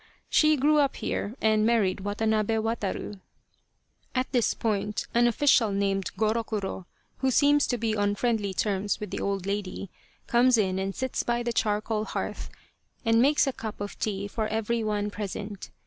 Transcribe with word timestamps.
She 0.31 0.57
grew 0.57 0.79
up 0.79 0.95
here 0.95 1.35
and 1.43 1.63
married 1.63 1.99
Watanabe 1.99 2.55
Wataru." 2.55 3.19
67 4.15 4.15
The 4.15 4.15
Tragedy 4.15 4.15
of 4.15 4.15
Kesa 4.15 4.15
Gozen 4.15 4.19
At 4.19 4.31
this 4.31 4.53
point 4.55 5.07
an 5.13 5.27
official 5.27 5.71
named 5.71 6.11
Gorokuro, 6.17 6.85
who 7.17 7.29
seems 7.29 7.67
to 7.67 7.77
be 7.77 7.95
on 7.95 8.15
friendly 8.15 8.51
terms 8.51 8.99
with 8.99 9.11
the 9.11 9.19
old 9.21 9.45
lady, 9.45 9.91
comes 10.25 10.57
in 10.57 10.79
and 10.79 10.95
sits 10.95 11.21
by 11.21 11.43
the 11.43 11.53
charcoal 11.53 12.05
hearth 12.05 12.49
and 13.05 13.21
makes 13.21 13.45
a 13.45 13.53
cup 13.53 13.79
of 13.79 13.99
tea 13.99 14.27
for 14.27 14.47
every 14.47 14.83
one 14.83 15.11
present. 15.11 15.69